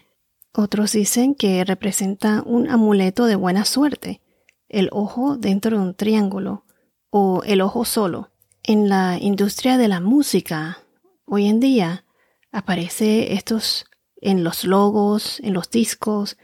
Otros 0.55 0.93
dicen 0.93 1.35
que 1.35 1.63
representa 1.65 2.43
un 2.47 2.71
amuleto 2.71 3.27
de 3.27 3.37
buena 3.37 3.67
suerte, 3.67 4.23
el 4.71 4.89
ojo 4.91 5.37
dentro 5.37 5.77
de 5.77 5.83
un 5.83 5.95
triángulo 5.95 6.65
o 7.11 7.43
el 7.45 7.61
ojo 7.61 7.85
solo. 7.85 8.31
En 8.63 8.89
la 8.89 9.19
industria 9.21 9.77
de 9.77 9.89
la 9.89 10.01
música, 10.01 10.79
hoy 11.27 11.47
en 11.47 11.61
día, 11.61 12.07
aparece 12.51 13.35
estos 13.35 13.85
en 14.21 14.45
los 14.45 14.65
logos, 14.65 15.41
en 15.41 15.55
los 15.55 15.71
discos, 15.71 16.37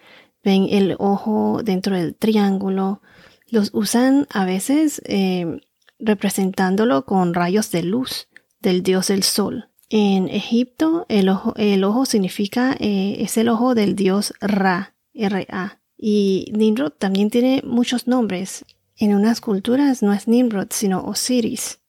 ven 0.43 0.67
el 0.71 0.97
ojo 0.99 1.63
dentro 1.65 1.97
del 1.97 2.15
triángulo, 2.15 3.01
los 3.49 3.71
usan 3.73 4.27
a 4.31 4.45
veces 4.45 5.03
eh, 5.05 5.61
representándolo 5.99 7.05
con 7.07 7.35
rayos 7.35 7.71
de 7.71 7.83
luz 7.83 8.29
del 8.61 8.83
dios 8.83 9.09
del 9.09 9.23
sol. 9.23 9.71
En 9.91 10.29
Egipto 10.29 11.07
el 11.09 11.29
ojo, 11.29 11.55
el 11.57 11.85
ojo 11.85 12.07
significa, 12.07 12.75
eh, 12.81 13.17
es 13.21 13.37
el 13.37 13.49
ojo 13.49 13.75
del 13.75 13.95
dios 13.95 14.35
Ra, 14.41 14.95
R-A. 15.13 15.81
Y 15.97 16.51
Nimrod 16.53 16.93
también 16.93 17.31
tiene 17.31 17.63
muchos 17.65 18.07
nombres. 18.07 18.65
En 18.97 19.15
unas 19.15 19.41
culturas 19.41 20.03
no 20.03 20.13
es 20.13 20.29
Nimrod, 20.29 20.69
sino 20.71 21.05
Osiris. 21.05 21.81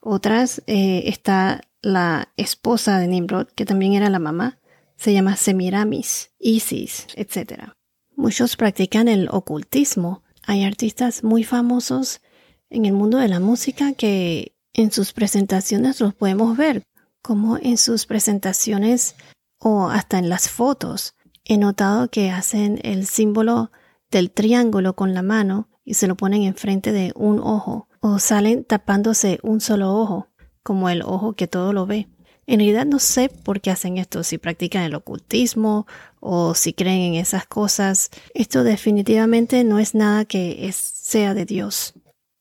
Otras 0.00 0.62
eh, 0.66 1.04
está 1.06 1.62
la 1.80 2.32
esposa 2.36 2.98
de 2.98 3.08
Nimrod, 3.08 3.48
que 3.54 3.64
también 3.64 3.94
era 3.94 4.10
la 4.10 4.18
mamá. 4.18 4.58
Se 4.98 5.14
llama 5.14 5.36
Semiramis, 5.36 6.32
Isis, 6.38 7.06
etc. 7.14 7.72
Muchos 8.16 8.56
practican 8.56 9.08
el 9.08 9.28
ocultismo 9.30 10.22
hay 10.48 10.64
artistas 10.64 11.24
muy 11.24 11.44
famosos 11.44 12.22
en 12.70 12.86
el 12.86 12.94
mundo 12.94 13.18
de 13.18 13.28
la 13.28 13.38
música 13.38 13.92
que 13.92 14.56
en 14.72 14.90
sus 14.90 15.12
presentaciones 15.12 16.00
los 16.00 16.14
podemos 16.14 16.56
ver, 16.56 16.84
como 17.20 17.58
en 17.58 17.76
sus 17.76 18.06
presentaciones 18.06 19.14
o 19.58 19.90
hasta 19.90 20.18
en 20.18 20.30
las 20.30 20.48
fotos. 20.48 21.14
He 21.44 21.58
notado 21.58 22.08
que 22.08 22.30
hacen 22.30 22.80
el 22.82 23.04
símbolo 23.04 23.70
del 24.10 24.30
triángulo 24.30 24.96
con 24.96 25.12
la 25.12 25.20
mano 25.20 25.68
y 25.84 25.94
se 25.94 26.06
lo 26.06 26.16
ponen 26.16 26.44
enfrente 26.44 26.92
de 26.92 27.12
un 27.14 27.40
ojo, 27.40 27.86
o 28.00 28.18
salen 28.18 28.64
tapándose 28.64 29.40
un 29.42 29.60
solo 29.60 29.94
ojo, 29.94 30.28
como 30.62 30.88
el 30.88 31.02
ojo 31.02 31.34
que 31.34 31.46
todo 31.46 31.74
lo 31.74 31.84
ve. 31.84 32.08
En 32.48 32.60
realidad 32.60 32.86
no 32.86 32.98
sé 32.98 33.28
por 33.28 33.60
qué 33.60 33.70
hacen 33.70 33.98
esto, 33.98 34.24
si 34.24 34.38
practican 34.38 34.82
el 34.82 34.94
ocultismo 34.94 35.86
o 36.18 36.54
si 36.54 36.72
creen 36.72 37.12
en 37.12 37.14
esas 37.20 37.46
cosas. 37.46 38.08
Esto 38.32 38.64
definitivamente 38.64 39.64
no 39.64 39.78
es 39.78 39.94
nada 39.94 40.24
que 40.24 40.72
sea 40.72 41.34
de 41.34 41.44
Dios. 41.44 41.92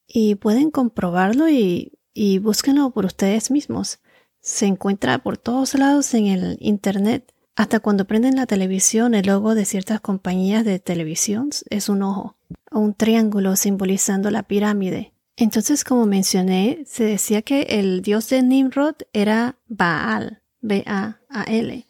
Y 0.08 0.36
pueden 0.36 0.72
comprobarlo 0.72 1.50
y, 1.50 1.92
y 2.14 2.40
búsquenlo 2.40 2.90
por 2.92 3.04
ustedes 3.06 3.52
mismos. 3.52 4.00
Se 4.40 4.66
encuentra 4.66 5.20
por 5.20 5.38
todos 5.38 5.74
lados 5.74 6.14
en 6.14 6.28
el 6.28 6.58
Internet. 6.62 7.34
Hasta 7.58 7.82
cuando 7.82 8.06
prenden 8.06 8.38
la 8.38 8.46
televisión, 8.46 9.14
el 9.14 9.26
logo 9.26 9.56
de 9.56 9.66
ciertas 9.66 10.00
compañías 10.00 10.64
de 10.64 10.80
televisión 10.80 11.50
es 11.70 11.90
un 11.90 12.04
ojo, 12.04 12.38
o 12.72 12.80
un 12.80 12.94
triángulo 12.94 13.58
simbolizando 13.58 14.32
la 14.32 14.44
pirámide. 14.44 15.12
Entonces, 15.40 15.84
como 15.84 16.08
mencioné, 16.08 16.84
se 16.88 17.04
decía 17.04 17.44
que 17.44 17.62
el 17.62 18.02
dios 18.02 18.28
de 18.30 18.42
Nimrod 18.42 18.96
era 19.14 19.56
Baal, 19.68 20.42
B-A-A-L. 20.62 21.86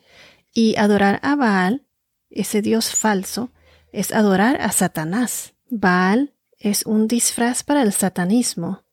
Y 0.54 0.76
adorar 0.76 1.22
a 1.24 1.38
Baal, 1.38 1.86
ese 2.30 2.62
dios 2.62 2.94
falso, 2.94 3.52
es 3.94 4.12
adorar 4.12 4.60
a 4.62 4.74
Satanás. 4.74 5.54
Baal 5.70 6.34
es 6.60 6.86
un 6.86 7.08
disfraz 7.08 7.64
para 7.64 7.84
el 7.84 7.94
satanismo. 7.94 8.84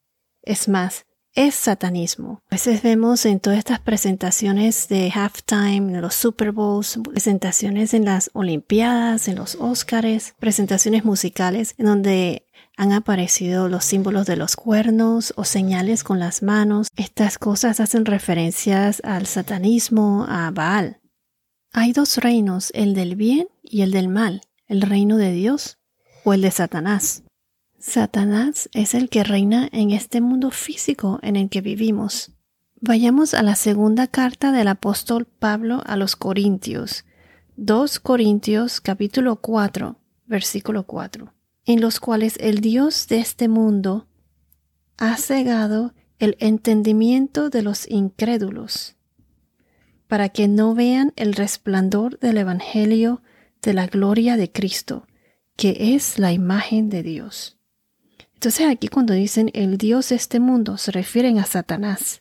Es 0.43 0.69
más, 0.69 1.05
es 1.35 1.57
satanismo. 1.57 2.43
A 2.49 2.55
veces 2.55 2.81
vemos 2.83 3.27
en 3.27 3.41
todas 3.41 3.59
estas 3.59 3.81
presentaciones 3.81 4.87
de 4.87 5.11
halftime, 5.13 5.95
en 5.95 6.01
los 6.01 6.15
Super 6.15 6.53
Bowls, 6.53 7.01
presentaciones 7.11 7.93
en 7.93 8.05
las 8.05 8.31
Olimpiadas, 8.35 9.27
en 9.27 9.35
los 9.35 9.57
Oscars, 9.57 10.35
presentaciones 10.39 11.05
musicales, 11.05 11.75
en 11.77 11.87
donde 11.87 12.44
han 12.77 12.93
aparecido 12.93 13.69
los 13.69 13.85
símbolos 13.85 14.27
de 14.27 14.37
los 14.37 14.57
cuernos 14.57 15.33
o 15.37 15.45
señales 15.45 16.03
con 16.03 16.19
las 16.19 16.43
manos. 16.43 16.89
Estas 16.97 17.39
cosas 17.39 17.81
hacen 17.81 18.05
referencias 18.05 19.01
al 19.05 19.27
satanismo, 19.27 20.27
a 20.29 20.51
Baal. 20.51 21.01
Hay 21.73 21.93
dos 21.93 22.19
reinos, 22.19 22.71
el 22.75 22.95
del 22.95 23.17
bien 23.17 23.49
y 23.63 23.83
el 23.83 23.91
del 23.91 24.09
mal, 24.09 24.43
el 24.67 24.83
reino 24.83 25.17
de 25.17 25.33
Dios 25.33 25.79
o 26.25 26.33
el 26.33 26.43
de 26.43 26.51
Satanás. 26.51 27.23
Satanás 27.79 28.69
es 28.73 28.95
el 28.95 29.09
que 29.09 29.25
reina 29.25 29.69
en 29.73 29.91
este 29.91 30.21
mundo 30.21 30.51
físico 30.51 31.19
en 31.23 31.37
el 31.37 31.51
que 31.51 31.61
vivimos. 31.61 32.33
Vayamos 32.81 33.35
a 33.35 33.43
la 33.43 33.57
segunda 33.57 34.07
carta 34.07 34.53
del 34.53 34.69
apóstol 34.69 35.27
Pablo 35.27 35.83
a 35.87 35.97
los 35.97 36.17
Corintios. 36.17 37.05
2 37.57 38.01
Corintios 38.01 38.81
capítulo 38.81 39.37
4, 39.37 39.97
versículo 40.27 40.85
4 40.85 41.34
en 41.67 41.81
los 41.81 42.01
cuales 42.01 42.37
el 42.41 42.61
Dios 42.61 43.09
de 43.09 43.19
este 43.19 43.49
mundo 43.49 44.07
ha 44.97 45.17
cegado 45.17 45.95
el 46.19 46.37
entendimiento 46.39 47.51
de 47.51 47.63
los 47.63 47.89
incrédulos, 47.89 48.97
para 50.07 50.29
que 50.29 50.49
no 50.49 50.75
vean 50.75 51.13
el 51.17 51.35
resplandor 51.35 52.19
del 52.21 52.39
Evangelio 52.39 53.23
de 53.63 53.75
la 53.75 53.87
gloria 53.87 54.37
de 54.37 54.53
Cristo, 54.53 55.07
que 55.57 55.95
es 55.95 56.19
la 56.19 56.33
imagen 56.33 56.91
de 56.91 57.03
Dios. 57.03 57.59
Entonces 58.35 58.69
aquí 58.69 58.89
cuando 58.89 59.15
dicen 59.15 59.51
el 59.55 59.79
Dios 59.79 60.11
de 60.11 60.17
este 60.17 60.39
mundo 60.39 60.77
se 60.77 60.93
refieren 60.93 61.39
a 61.39 61.47
Satanás. 61.47 62.21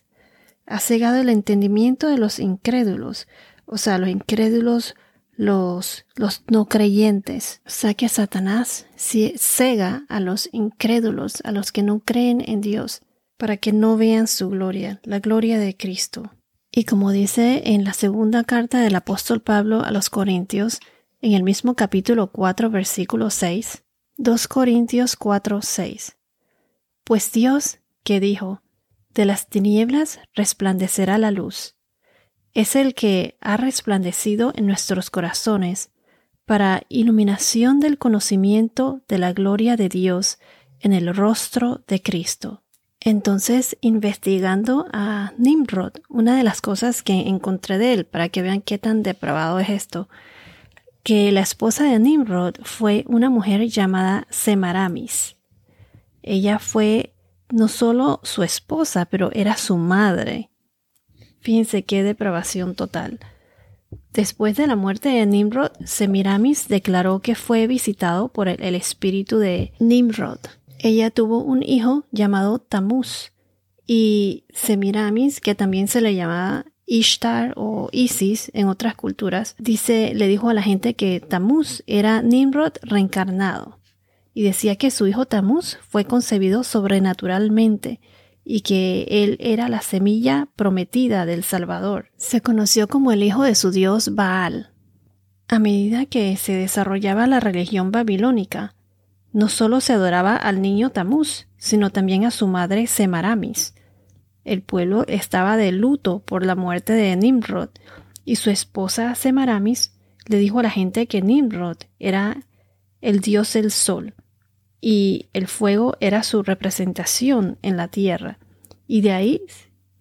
ha 0.66 0.80
cegado 0.80 1.20
el 1.20 1.28
entendimiento 1.28 2.08
de 2.08 2.16
los 2.16 2.38
incrédulos, 2.38 3.28
o 3.66 3.76
sea, 3.76 3.98
los 3.98 4.08
incrédulos, 4.08 4.94
los, 5.36 6.06
los 6.16 6.44
no 6.48 6.66
creyentes. 6.66 7.60
O 7.66 7.70
sea 7.70 7.94
que 7.94 8.08
Satanás 8.08 8.86
cega 8.96 10.04
a 10.08 10.20
los 10.20 10.48
incrédulos, 10.52 11.40
a 11.44 11.52
los 11.52 11.72
que 11.72 11.82
no 11.82 12.00
creen 12.00 12.42
en 12.46 12.60
Dios, 12.60 13.02
para 13.36 13.56
que 13.56 13.72
no 13.72 13.96
vean 13.96 14.26
su 14.26 14.48
gloria, 14.50 15.00
la 15.04 15.18
gloria 15.18 15.58
de 15.58 15.76
Cristo. 15.76 16.32
Y 16.70 16.84
como 16.84 17.12
dice 17.12 17.62
en 17.66 17.84
la 17.84 17.92
segunda 17.92 18.44
carta 18.44 18.80
del 18.80 18.96
apóstol 18.96 19.40
Pablo 19.40 19.84
a 19.84 19.90
los 19.90 20.10
Corintios, 20.10 20.80
en 21.20 21.32
el 21.32 21.42
mismo 21.42 21.74
capítulo 21.74 22.32
4, 22.32 22.70
versículo 22.70 23.30
6, 23.30 23.84
2 24.16 24.48
Corintios 24.48 25.16
4, 25.16 25.62
6. 25.62 26.16
Pues 27.04 27.32
Dios, 27.32 27.78
que 28.02 28.20
dijo, 28.20 28.62
de 29.10 29.24
las 29.24 29.48
tinieblas 29.48 30.18
resplandecerá 30.34 31.18
la 31.18 31.30
luz, 31.30 31.76
es 32.54 32.76
el 32.76 32.94
que 32.94 33.36
ha 33.40 33.56
resplandecido 33.56 34.52
en 34.54 34.66
nuestros 34.66 35.10
corazones 35.10 35.90
para 36.46 36.82
iluminación 36.88 37.80
del 37.80 37.98
conocimiento 37.98 39.02
de 39.08 39.18
la 39.18 39.32
gloria 39.32 39.76
de 39.76 39.88
Dios 39.88 40.38
en 40.80 40.92
el 40.92 41.14
rostro 41.14 41.82
de 41.88 42.00
Cristo. 42.00 42.62
Entonces, 43.00 43.76
investigando 43.80 44.86
a 44.92 45.32
Nimrod, 45.36 45.92
una 46.08 46.36
de 46.36 46.42
las 46.42 46.60
cosas 46.62 47.02
que 47.02 47.28
encontré 47.28 47.76
de 47.76 47.92
él, 47.92 48.06
para 48.06 48.28
que 48.28 48.40
vean 48.40 48.62
qué 48.62 48.78
tan 48.78 49.02
depravado 49.02 49.58
es 49.58 49.68
esto, 49.68 50.08
que 51.02 51.30
la 51.32 51.40
esposa 51.40 51.84
de 51.84 51.98
Nimrod 51.98 52.54
fue 52.62 53.04
una 53.08 53.28
mujer 53.28 53.66
llamada 53.68 54.26
Semaramis. 54.30 55.36
Ella 56.22 56.58
fue 56.58 57.14
no 57.50 57.68
solo 57.68 58.20
su 58.22 58.42
esposa, 58.42 59.04
pero 59.04 59.30
era 59.32 59.56
su 59.56 59.76
madre. 59.76 60.50
Fíjense 61.44 61.84
qué 61.84 62.02
depravación 62.02 62.74
total. 62.74 63.20
Después 64.12 64.56
de 64.56 64.66
la 64.66 64.74
muerte 64.74 65.10
de 65.10 65.26
Nimrod, 65.26 65.70
Semiramis 65.84 66.66
declaró 66.66 67.20
que 67.20 67.36
fue 67.36 67.68
visitado 67.68 68.28
por 68.28 68.48
el 68.48 68.74
espíritu 68.74 69.38
de 69.38 69.72
Nimrod, 69.78 70.38
ella 70.84 71.10
tuvo 71.10 71.38
un 71.38 71.62
hijo 71.62 72.04
llamado 72.12 72.58
Tamuz 72.58 73.32
y 73.86 74.44
Semiramis, 74.52 75.40
que 75.40 75.54
también 75.54 75.88
se 75.88 76.02
le 76.02 76.14
llamaba 76.14 76.66
Ishtar 76.84 77.54
o 77.56 77.88
Isis 77.90 78.50
en 78.52 78.68
otras 78.68 78.94
culturas, 78.94 79.56
dice, 79.58 80.12
le 80.14 80.28
dijo 80.28 80.50
a 80.50 80.54
la 80.54 80.60
gente 80.60 80.92
que 80.92 81.20
Tamuz 81.20 81.82
era 81.86 82.20
Nimrod 82.20 82.72
reencarnado 82.82 83.78
y 84.34 84.42
decía 84.42 84.76
que 84.76 84.90
su 84.90 85.06
hijo 85.06 85.24
Tamuz 85.24 85.78
fue 85.88 86.04
concebido 86.04 86.64
sobrenaturalmente 86.64 88.00
y 88.44 88.60
que 88.60 89.06
él 89.08 89.36
era 89.40 89.68
la 89.68 89.80
semilla 89.80 90.48
prometida 90.54 91.26
del 91.26 91.44
Salvador. 91.44 92.10
Se 92.16 92.40
conoció 92.40 92.88
como 92.88 93.10
el 93.10 93.22
hijo 93.22 93.42
de 93.42 93.54
su 93.54 93.70
dios 93.70 94.14
Baal. 94.14 94.70
A 95.48 95.58
medida 95.58 96.06
que 96.06 96.36
se 96.36 96.52
desarrollaba 96.52 97.26
la 97.26 97.40
religión 97.40 97.90
babilónica, 97.90 98.74
no 99.32 99.48
solo 99.48 99.80
se 99.80 99.94
adoraba 99.94 100.36
al 100.36 100.62
niño 100.62 100.90
Tamuz, 100.90 101.46
sino 101.56 101.90
también 101.90 102.24
a 102.24 102.30
su 102.30 102.46
madre 102.46 102.86
Semaramis. 102.86 103.74
El 104.44 104.62
pueblo 104.62 105.04
estaba 105.08 105.56
de 105.56 105.72
luto 105.72 106.20
por 106.20 106.44
la 106.44 106.54
muerte 106.54 106.92
de 106.92 107.16
Nimrod, 107.16 107.70
y 108.24 108.36
su 108.36 108.50
esposa 108.50 109.14
Semaramis 109.14 109.92
le 110.26 110.38
dijo 110.38 110.60
a 110.60 110.62
la 110.62 110.70
gente 110.70 111.06
que 111.06 111.22
Nimrod 111.22 111.78
era 111.98 112.44
el 113.00 113.20
dios 113.20 113.52
del 113.52 113.70
sol, 113.70 114.14
y 114.86 115.30
el 115.32 115.48
fuego 115.48 115.96
era 116.00 116.22
su 116.22 116.42
representación 116.42 117.56
en 117.62 117.78
la 117.78 117.88
tierra. 117.88 118.38
Y 118.86 119.00
de 119.00 119.12
ahí, 119.12 119.40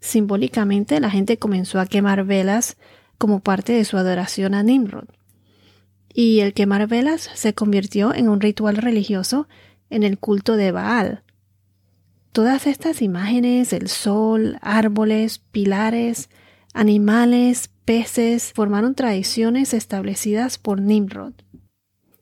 simbólicamente, 0.01 0.99
la 0.99 1.09
gente 1.09 1.37
comenzó 1.37 1.79
a 1.79 1.85
quemar 1.85 2.25
velas 2.25 2.75
como 3.17 3.39
parte 3.39 3.71
de 3.71 3.85
su 3.85 3.95
adoración 3.97 4.53
a 4.53 4.61
Nimrod 4.61 5.05
y 6.13 6.41
el 6.41 6.53
quemar 6.53 6.87
velas 6.87 7.29
se 7.33 7.53
convirtió 7.53 8.13
en 8.13 8.27
un 8.27 8.39
ritual 8.39 8.75
religioso 8.77 9.47
en 9.89 10.03
el 10.03 10.19
culto 10.19 10.55
de 10.57 10.71
Baal. 10.71 11.23
Todas 12.31 12.67
estas 12.67 13.01
imágenes, 13.01 13.73
el 13.73 13.87
sol, 13.87 14.57
árboles, 14.61 15.39
pilares, 15.39 16.29
animales, 16.73 17.69
peces, 17.85 18.51
formaron 18.53 18.95
tradiciones 18.95 19.73
establecidas 19.73 20.57
por 20.57 20.81
Nimrod. 20.81 21.33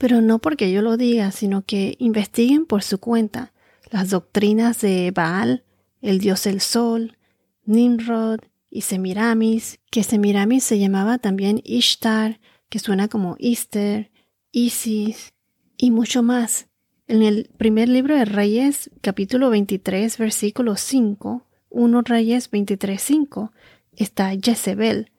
Pero 0.01 0.19
no 0.19 0.39
porque 0.39 0.71
yo 0.71 0.81
lo 0.81 0.97
diga, 0.97 1.29
sino 1.29 1.61
que 1.61 1.95
investiguen 1.99 2.65
por 2.65 2.81
su 2.81 2.97
cuenta 2.99 3.53
las 3.91 4.09
doctrinas 4.09 4.81
de 4.81 5.11
Baal, 5.11 5.63
el 6.01 6.17
dios 6.17 6.43
del 6.45 6.59
sol, 6.59 7.19
Nimrod 7.65 8.39
y 8.71 8.81
Semiramis, 8.81 9.79
que 9.91 10.01
Semiramis 10.01 10.63
se 10.63 10.79
llamaba 10.79 11.19
también 11.19 11.61
Ishtar, 11.63 12.39
que 12.67 12.79
suena 12.79 13.09
como 13.09 13.35
Easter, 13.37 14.09
Isis 14.51 15.33
y 15.77 15.91
mucho 15.91 16.23
más. 16.23 16.67
En 17.05 17.21
el 17.21 17.51
primer 17.59 17.87
libro 17.87 18.15
de 18.15 18.25
Reyes, 18.25 18.89
capítulo 19.01 19.51
23, 19.51 20.17
versículo 20.17 20.77
5, 20.77 21.45
1 21.69 22.01
Reyes 22.01 22.49
23, 22.49 22.99
5, 22.99 23.51
está 23.91 24.31
Jezebel, 24.41 25.11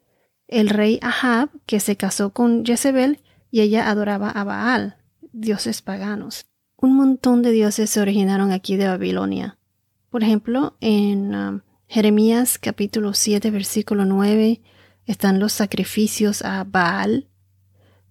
el 0.48 0.68
rey 0.68 0.98
Ahab 1.02 1.50
que 1.66 1.78
se 1.78 1.96
casó 1.96 2.32
con 2.32 2.66
Jezebel 2.66 3.20
y 3.52 3.60
ella 3.60 3.88
adoraba 3.90 4.30
a 4.30 4.42
Baal, 4.42 4.96
dioses 5.30 5.82
paganos. 5.82 6.46
Un 6.76 6.96
montón 6.96 7.42
de 7.42 7.52
dioses 7.52 7.90
se 7.90 8.00
originaron 8.00 8.50
aquí 8.50 8.76
de 8.76 8.88
Babilonia. 8.88 9.58
Por 10.10 10.24
ejemplo, 10.24 10.76
en 10.80 11.34
um, 11.34 11.60
Jeremías 11.86 12.58
capítulo 12.58 13.12
7, 13.12 13.50
versículo 13.50 14.06
9, 14.06 14.62
están 15.06 15.38
los 15.38 15.52
sacrificios 15.52 16.42
a 16.42 16.64
Baal, 16.64 17.28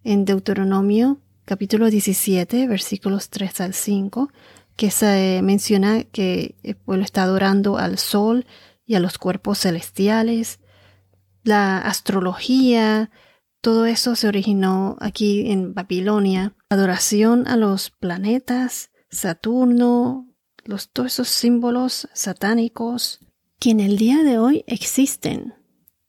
en 0.03 0.25
Deuteronomio 0.25 1.19
capítulo 1.45 1.89
17, 1.89 2.67
versículos 2.67 3.29
3 3.29 3.61
al 3.61 3.73
5, 3.73 4.31
que 4.75 4.91
se 4.91 5.41
menciona 5.43 6.03
que 6.03 6.55
el 6.61 6.75
pueblo 6.75 7.03
está 7.03 7.23
adorando 7.23 7.77
al 7.79 7.97
sol 7.97 8.45
y 8.85 8.93
a 8.93 8.99
los 8.99 9.17
cuerpos 9.17 9.59
celestiales. 9.59 10.59
La 11.43 11.79
astrología, 11.79 13.09
todo 13.61 13.85
eso 13.85 14.15
se 14.15 14.27
originó 14.27 14.97
aquí 14.99 15.51
en 15.51 15.73
Babilonia. 15.73 16.55
Adoración 16.69 17.47
a 17.47 17.55
los 17.55 17.91
planetas, 17.91 18.91
Saturno, 19.09 20.27
los, 20.63 20.89
todos 20.89 21.13
esos 21.13 21.29
símbolos 21.29 22.09
satánicos 22.13 23.19
que 23.59 23.69
en 23.69 23.79
el 23.79 23.97
día 23.97 24.23
de 24.23 24.39
hoy 24.39 24.63
existen. 24.67 25.53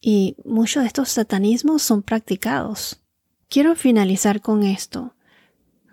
Y 0.00 0.36
muchos 0.44 0.82
de 0.82 0.86
estos 0.88 1.10
satanismos 1.10 1.82
son 1.82 2.02
practicados. 2.02 3.02
Quiero 3.48 3.76
finalizar 3.76 4.40
con 4.40 4.62
esto. 4.62 5.14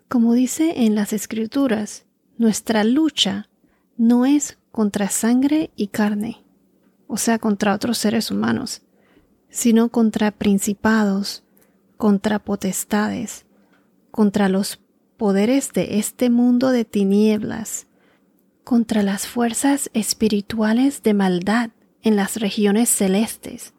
Como 0.07 0.33
dice 0.33 0.85
en 0.85 0.95
las 0.95 1.13
escrituras, 1.13 2.05
nuestra 2.37 2.83
lucha 2.85 3.49
no 3.97 4.25
es 4.25 4.57
contra 4.71 5.09
sangre 5.09 5.71
y 5.75 5.87
carne, 5.87 6.43
o 7.07 7.17
sea, 7.17 7.37
contra 7.37 7.75
otros 7.75 7.97
seres 7.97 8.31
humanos, 8.31 8.81
sino 9.49 9.89
contra 9.89 10.31
principados, 10.31 11.43
contra 11.99 12.39
potestades, 12.39 13.45
contra 14.09 14.47
los 14.47 14.79
poderes 15.17 15.73
de 15.73 15.99
este 15.99 16.29
mundo 16.29 16.71
de 16.71 16.85
tinieblas, 16.85 17.87
contra 18.63 19.03
las 19.03 19.27
fuerzas 19.27 19.91
espirituales 19.93 21.03
de 21.03 21.13
maldad 21.13 21.71
en 22.01 22.15
las 22.15 22.37
regiones 22.37 22.87
celestes. 22.87 23.73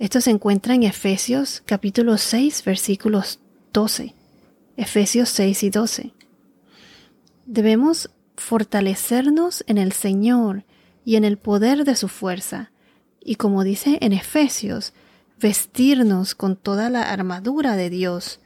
Esto 0.00 0.20
se 0.20 0.32
encuentra 0.32 0.74
en 0.74 0.82
Efesios 0.82 1.62
capítulo 1.64 2.18
6 2.18 2.64
versículos 2.64 3.38
12. 3.72 4.12
Efesios 4.76 5.28
6 5.28 5.62
y 5.62 5.70
12. 5.70 6.14
Debemos 7.46 8.10
fortalecernos 8.36 9.62
en 9.68 9.78
el 9.78 9.92
Señor 9.92 10.64
y 11.04 11.14
en 11.14 11.22
el 11.22 11.38
poder 11.38 11.84
de 11.84 11.94
su 11.94 12.08
fuerza, 12.08 12.72
y 13.24 13.36
como 13.36 13.62
dice 13.62 13.98
en 14.00 14.12
Efesios, 14.14 14.94
vestirnos 15.42 16.34
con 16.34 16.56
toda 16.56 16.88
la 16.88 17.02
armadura 17.12 17.76
de 17.76 17.90
Dios, 17.90 18.40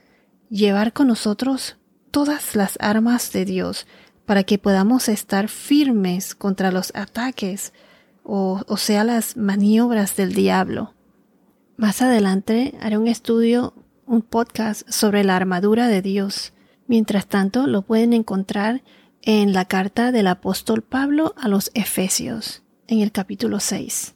llevar 0.48 0.92
con 0.94 1.08
nosotros 1.08 1.76
todas 2.10 2.56
las 2.56 2.78
armas 2.80 3.32
de 3.32 3.44
Dios, 3.44 3.86
para 4.24 4.42
que 4.42 4.58
podamos 4.58 5.08
estar 5.08 5.48
firmes 5.48 6.34
contra 6.34 6.72
los 6.72 6.92
ataques 6.96 7.72
o, 8.24 8.62
o 8.66 8.76
sea 8.76 9.04
las 9.04 9.36
maniobras 9.36 10.16
del 10.16 10.34
diablo. 10.34 10.94
Más 11.76 12.02
adelante 12.02 12.74
haré 12.80 12.98
un 12.98 13.06
estudio, 13.06 13.74
un 14.06 14.22
podcast 14.22 14.88
sobre 14.90 15.22
la 15.22 15.36
armadura 15.36 15.86
de 15.88 16.02
Dios. 16.02 16.54
Mientras 16.88 17.26
tanto, 17.26 17.66
lo 17.66 17.82
pueden 17.82 18.14
encontrar 18.14 18.82
en 19.22 19.52
la 19.52 19.66
carta 19.66 20.10
del 20.10 20.26
apóstol 20.26 20.82
Pablo 20.82 21.34
a 21.36 21.48
los 21.48 21.70
Efesios, 21.74 22.62
en 22.88 23.00
el 23.00 23.12
capítulo 23.12 23.60
6. 23.60 24.15